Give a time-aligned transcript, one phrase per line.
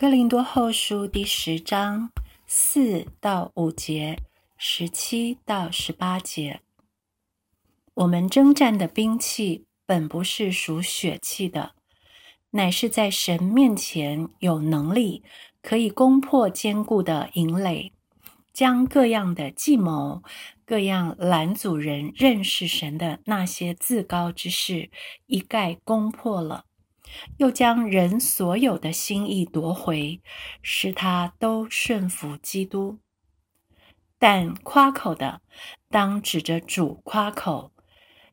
[0.00, 2.12] 哥林多后书第十章
[2.46, 4.16] 四到五节，
[4.56, 6.60] 十七到十八节。
[7.94, 11.72] 我们征战的兵器本不是属血气的，
[12.50, 15.24] 乃是在神面前有能力，
[15.62, 17.92] 可以攻破坚固的营垒，
[18.52, 20.22] 将各样的计谋、
[20.64, 24.92] 各样拦阻人认识神的那些自高之事，
[25.26, 26.66] 一概攻破了。
[27.36, 30.20] 又将人所有的心意夺回，
[30.62, 32.98] 使他都顺服基督。
[34.18, 35.42] 但夸口的，
[35.88, 37.72] 当指着主夸口，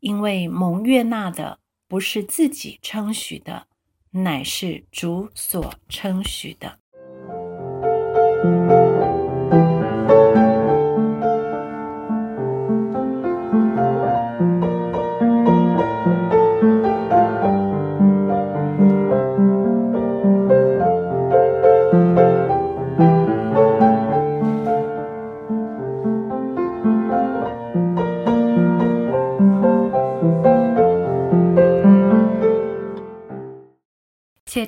[0.00, 3.68] 因为蒙悦纳的不是自己称许的，
[4.10, 6.80] 乃是主所称许的。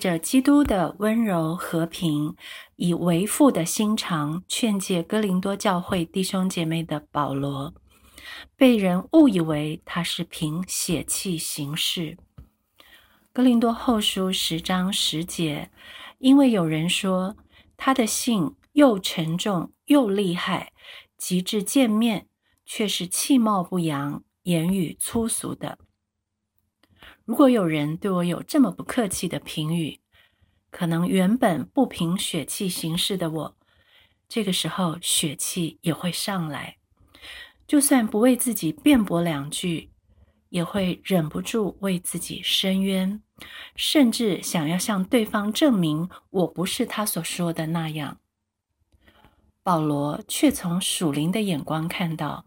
[0.01, 2.35] 着基督的温柔和平，
[2.75, 7.73] 以为父的心肠劝诫哥林多教会弟兄姐妹的保罗，
[8.57, 12.17] 被人误以为他是凭血气行事。
[13.33, 15.71] 哥林多后书十章十节，
[16.19, 17.37] 因为有人说
[17.77, 20.73] 他的信又沉重又厉害，
[21.17, 22.27] 及至见面
[22.65, 25.79] 却是气貌不扬、言语粗俗的。
[27.31, 30.01] 如果有人对我有这么不客气的评语，
[30.73, 33.57] 可能原本不凭血气行事的我，
[34.29, 36.79] 这个时候血气也会上来，
[37.69, 39.93] 就算不为自己辩驳两句，
[40.49, 43.23] 也会忍不住为自己申冤，
[43.77, 48.19] 甚至想要向对方证明我不是他所说的那样。
[49.63, 52.45] 保罗却从属灵的眼光看到，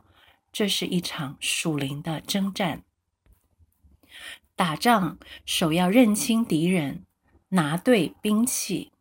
[0.52, 2.84] 这是一场属灵的征战。
[4.56, 7.06] 打仗，首要认清敌人，
[7.50, 8.91] 拿对兵器。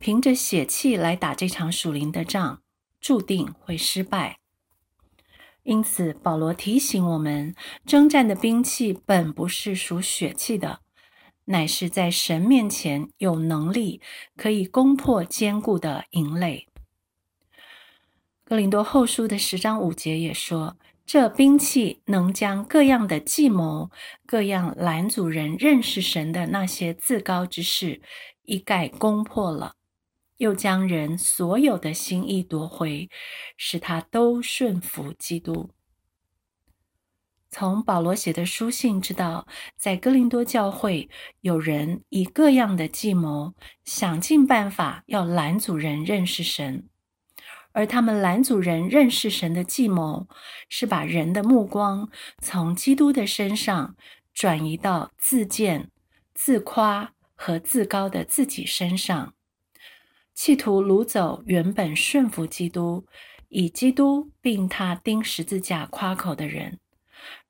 [0.00, 2.60] 凭着血气来打这场属灵的仗，
[3.00, 4.40] 注定会失败。
[5.62, 7.54] 因此，保罗提醒我们，
[7.86, 10.80] 征战的兵器本不是属血气的，
[11.44, 14.00] 乃是在神面前有能力，
[14.36, 16.66] 可以攻破坚固的营垒。
[18.42, 20.76] 哥林多后书的十章五节也说。
[21.12, 23.90] 这兵器能将各样的计谋、
[24.24, 28.00] 各样拦阻人认识神的那些自高之事
[28.44, 29.74] 一概攻破了，
[30.36, 33.10] 又将人所有的心意夺回，
[33.56, 35.70] 使他都顺服基督。
[37.48, 41.10] 从保罗写的书信知道，在哥林多教会
[41.40, 43.54] 有人以各样的计谋，
[43.84, 46.88] 想尽办法要拦阻人认识神。
[47.72, 50.26] 而他们拦阻人认识神的计谋，
[50.68, 52.10] 是把人的目光
[52.42, 53.94] 从基督的身上
[54.34, 55.88] 转移到自荐、
[56.34, 59.34] 自夸和自高的自己身上，
[60.34, 63.06] 企图掳走原本顺服基督、
[63.48, 66.80] 以基督并他钉十字架夸口的人，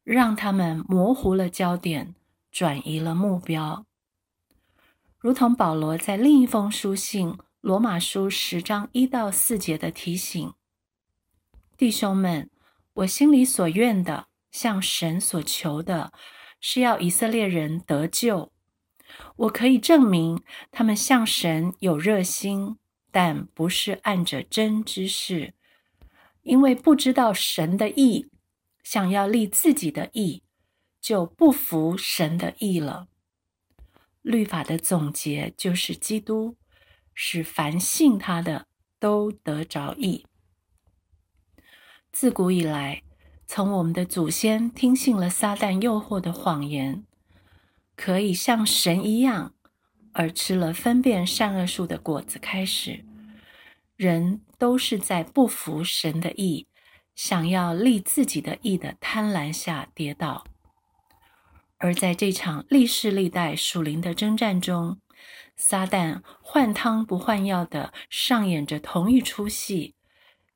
[0.05, 2.15] 让他们模糊了焦点，
[2.53, 3.87] 转移了目标，
[5.19, 7.39] 如同保罗在另一封书信。
[7.61, 10.55] 罗马书十章一到四节的提醒，
[11.77, 12.49] 弟兄们，
[12.95, 16.11] 我心里所愿的，向神所求的，
[16.59, 18.51] 是要以色列人得救。
[19.37, 22.79] 我可以证明，他们向神有热心，
[23.11, 25.53] 但不是按着真知识，
[26.41, 28.31] 因为不知道神的意，
[28.83, 30.43] 想要立自己的意，
[30.99, 33.09] 就不服神的意了。
[34.23, 36.57] 律法的总结就是基督。
[37.23, 38.67] 使凡信他的
[38.99, 40.25] 都得着益。
[42.11, 43.03] 自古以来，
[43.47, 47.05] 从我们的祖先听信了撒旦诱惑的谎言，
[47.95, 49.53] 可以像神一样，
[50.13, 53.05] 而吃了分辨善恶树的果子开始，
[53.97, 56.69] 人都是在不服神的意，
[57.15, 60.47] 想要立自己的意的贪婪下跌倒。
[61.77, 64.99] 而在这场历世历代属灵的征战中，
[65.63, 69.95] 撒旦换汤不换药的上演着同一出戏，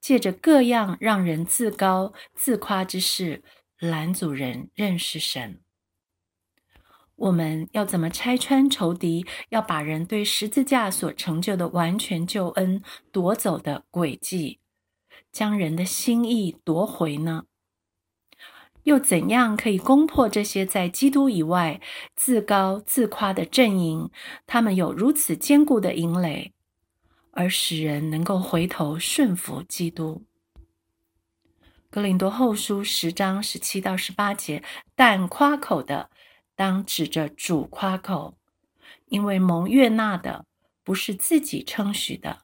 [0.01, 3.45] 借着各样让人自高自夸之事，
[3.79, 5.61] 拦阻人认识神。
[7.17, 14.59] 我们要怎么拆穿仇敌，要把人对十字架所成就的完全救恩夺走的诡计，
[15.31, 17.45] 将人的心意夺回呢？
[18.85, 21.81] 又怎样可以攻破这些在基督以外
[22.15, 24.11] 自高自夸的阵营？
[24.47, 26.53] 他们有如此坚固的营垒，
[27.33, 30.25] 而使人能够回头顺服基督。
[31.91, 34.63] 格林多后书十章十七到十八节，
[34.95, 36.11] 但夸口的
[36.57, 38.37] 当指着主夸口，
[39.07, 40.45] 因为蒙悦纳的
[40.83, 42.43] 不是自己称许的，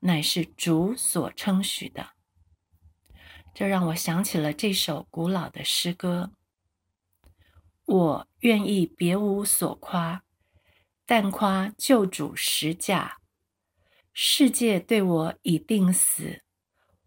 [0.00, 2.11] 乃是主所称许的。
[3.54, 6.32] 这让我想起了这首古老的诗歌
[7.84, 10.22] ：“我愿意别无所夸，
[11.04, 13.18] 但夸救主十架。
[14.14, 16.42] 世界对我已定死，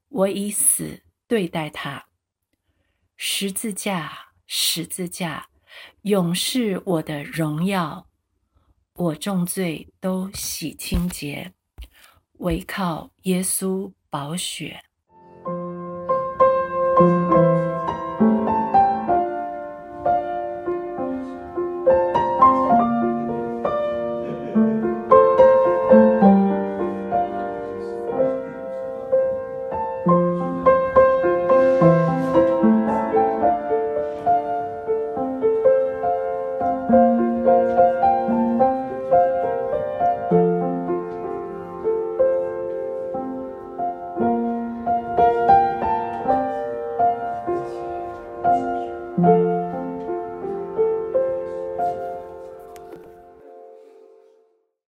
[0.10, 2.08] 我以死对待他。
[3.18, 5.50] 十字架，十字架，
[6.02, 8.08] 永是我的荣耀。
[8.94, 11.54] 我重罪都洗清洁，
[12.34, 14.84] 唯靠耶稣宝血。